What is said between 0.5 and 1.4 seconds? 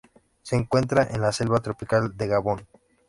encuentra en la